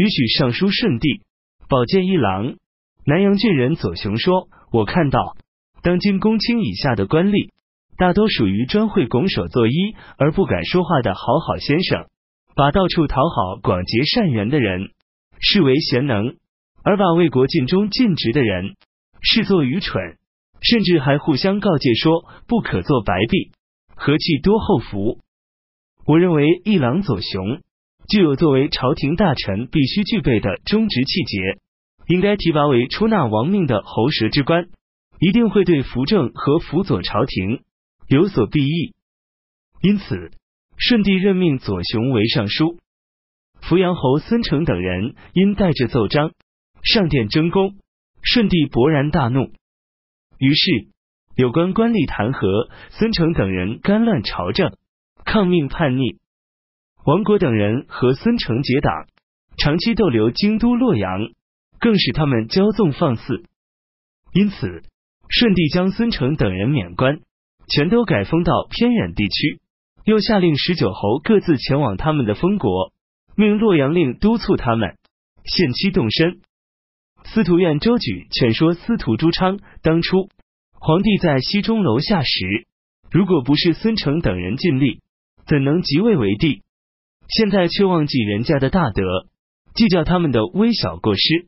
[0.00, 1.20] 允许尚书顺帝，
[1.68, 2.54] 保荐一郎。
[3.04, 5.36] 南阳郡人左雄说：“我看到
[5.82, 7.50] 当今公卿以下的官吏，
[7.98, 12.06] 大多属于专会拱手作揖而不敢说话的好好先生，
[12.54, 14.88] 把到处讨好、广结善缘的人
[15.38, 16.34] 视为贤能，
[16.82, 18.76] 而把为国尽忠尽职的人
[19.20, 20.16] 视作愚蠢，
[20.62, 23.52] 甚至还互相告诫说不可做白璧，
[23.94, 25.18] 何气多厚福。
[26.06, 27.60] 我认为一郎左雄
[28.10, 31.38] 具有作为朝廷大臣必须具备的忠直气节。”
[32.08, 34.68] 应该提拔为出纳亡命的喉舌之官，
[35.20, 37.62] 一定会对扶正和辅佐朝廷
[38.08, 38.94] 有所裨益。
[39.80, 40.32] 因此，
[40.76, 42.78] 顺帝任命左雄为尚书。
[43.60, 46.32] 扶阳侯孙成等人因带着奏章
[46.82, 47.76] 上殿争功，
[48.22, 49.52] 顺帝勃然大怒。
[50.38, 50.88] 于是，
[51.36, 54.74] 有关官吏弹劾孙成等人干乱朝政、
[55.24, 56.18] 抗命叛逆。
[57.10, 59.08] 王国等人和孙承结党，
[59.58, 61.32] 长期逗留京都洛阳。
[61.80, 63.42] 更使他们骄纵放肆，
[64.32, 64.82] 因此
[65.28, 67.18] 顺帝将孙承等人免官，
[67.66, 69.60] 全都改封到偏远地区，
[70.04, 72.92] 又下令十九侯各自前往他们的封国，
[73.34, 74.96] 命洛阳令督促他们
[75.44, 76.42] 限期动身。
[77.24, 80.28] 司徒院周举劝说司徒朱昌，当初
[80.74, 82.66] 皇帝在西中楼下时，
[83.10, 85.00] 如果不是孙成等人尽力，
[85.46, 86.62] 怎能即位为帝？
[87.30, 89.02] 现在却忘记人家的大德，
[89.74, 91.46] 计较他们的微小过失。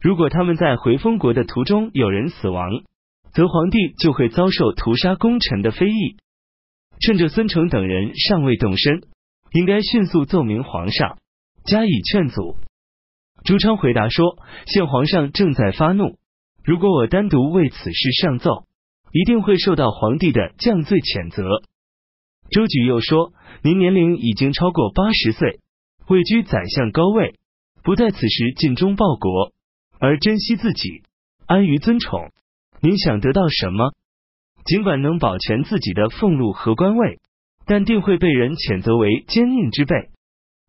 [0.00, 2.82] 如果他们在回封国的途中有人死亡，
[3.32, 6.16] 则皇帝就会遭受屠杀功臣的非议。
[7.00, 9.02] 趁着孙成等人尚未动身，
[9.52, 11.18] 应该迅速奏明皇上，
[11.64, 12.56] 加以劝阻。
[13.44, 16.18] 朱昌回答说：“现皇上正在发怒，
[16.64, 18.64] 如果我单独为此事上奏，
[19.12, 21.44] 一定会受到皇帝的降罪谴责。”
[22.50, 23.32] 周举又说
[23.62, 25.60] ：“您年龄已经超过八十岁，
[26.08, 27.34] 位居宰相高位，
[27.82, 29.52] 不在此时尽忠报国。”
[30.00, 31.02] 而珍惜自己，
[31.46, 32.30] 安于尊宠，
[32.80, 33.92] 您想得到什么？
[34.64, 37.18] 尽管能保全自己的俸禄和官位，
[37.66, 40.10] 但定会被人谴责为奸佞之辈，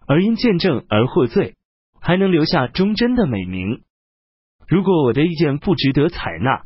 [0.08, 1.54] 而因见证而获罪，
[2.02, 3.84] 还能留下忠贞的美名。
[4.68, 6.64] 如果我的意见不值得采纳，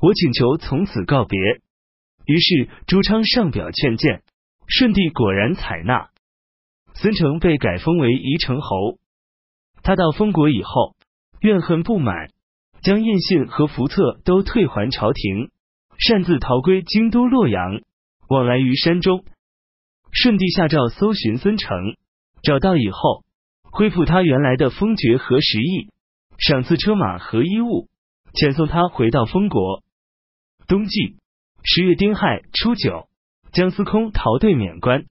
[0.00, 1.38] 我请求从此告别。
[2.24, 4.22] 于是朱昌上表劝谏，
[4.68, 6.10] 舜帝果然采纳，
[6.94, 8.98] 孙成被改封为宜城侯。
[9.82, 10.94] 他到封国以后。
[11.40, 12.30] 怨恨不满，
[12.80, 15.50] 将印信和符册都退还朝廷，
[15.98, 17.82] 擅自逃归京都洛阳，
[18.28, 19.24] 往来于山中。
[20.12, 21.76] 舜帝下诏搜寻孙成，
[22.42, 23.22] 找到以后，
[23.62, 25.92] 恢复他原来的封爵和食邑，
[26.38, 27.86] 赏赐车马和衣物，
[28.32, 29.84] 遣送他回到封国。
[30.66, 31.16] 冬季
[31.62, 33.08] 十月丁亥初九，
[33.56, 35.06] 江司空逃队免官。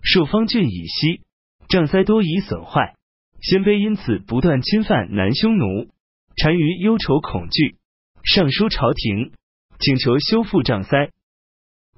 [0.00, 1.22] 朔方郡以西，
[1.68, 2.94] 障塞多已损坏。
[3.40, 5.88] 鲜卑因此不断侵犯南匈奴，
[6.36, 7.74] 单于忧愁恐惧，
[8.22, 9.32] 上书朝廷，
[9.80, 11.10] 请求修复障塞。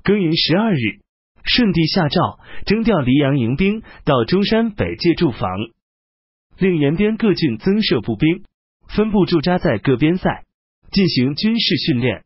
[0.03, 1.03] 庚寅十二日，
[1.45, 5.50] 顺帝下诏征调黎阳营兵到中山北界驻防，
[6.56, 8.43] 令沿边各郡增设步兵，
[8.89, 10.45] 分布驻扎在各边塞，
[10.91, 12.25] 进行军事训练。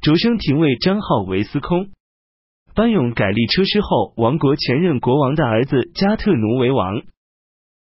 [0.00, 1.90] 擢升廷尉张浩为司空，
[2.78, 7.02] 班勇改立车师后，王国前任国王的儿子加特奴为王。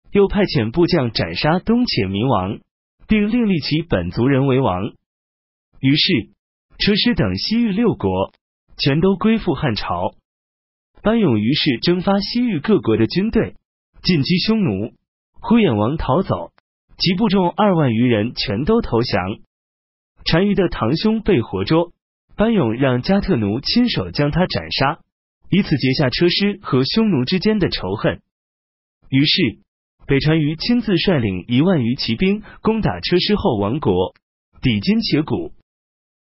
[0.09, 2.57] 又派遣部将斩杀东且明王，
[3.07, 4.85] 并另立其本族人为王。
[5.79, 6.29] 于是
[6.79, 8.33] 车师等西域六国
[8.75, 10.15] 全都归附汉朝。
[11.03, 13.53] 班勇于是征发西域各国的军队
[14.01, 14.93] 进击匈奴，
[15.39, 16.53] 呼衍王逃走，
[16.97, 19.37] 其部众二万余人全都投降。
[20.25, 21.91] 单于的堂兄被活捉，
[22.37, 24.99] 班勇让加特奴亲手将他斩杀，
[25.49, 28.21] 以此结下车师和匈奴之间的仇恨。
[29.09, 29.59] 于是。
[30.09, 34.15] 北单于亲自率领一万余骑兵攻打车师后王国，
[34.61, 35.51] 抵金且谷。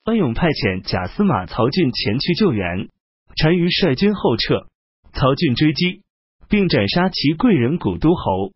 [0.04, 2.88] 班勇派遣假司马曹俊前去救援，
[3.34, 4.68] 单于率军后撤，
[5.12, 6.02] 曹俊追击，
[6.48, 8.52] 并斩杀其贵人古都侯。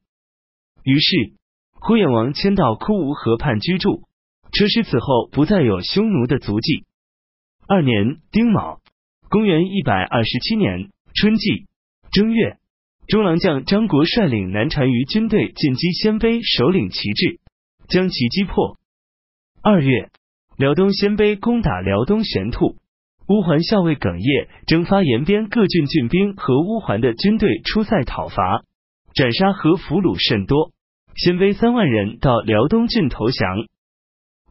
[0.84, 1.32] 于是
[1.72, 4.04] 呼延王迁到枯芜河畔居住，
[4.52, 6.84] 车师此后不再有匈奴的足迹。
[7.70, 8.80] 二年丁卯，
[9.28, 11.66] 公元一百二十七年春季
[12.10, 12.56] 正月。
[13.06, 17.40] 中郎将张国率领南单于军队进击鲜卑首领旗帜，
[17.86, 18.78] 将其击破。
[19.62, 20.08] 二月，
[20.56, 22.76] 辽东鲜卑攻打辽东玄兔，
[23.28, 28.64] 乌桓校尉耿业征发延边各郡郡兵和乌桓的军队出塞讨伐，
[29.14, 30.72] 斩杀和俘虏甚多，
[31.16, 33.66] 鲜卑三万人到辽东郡投降。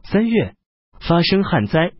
[0.04, 0.54] 三月，
[1.00, 1.92] 发生旱灾，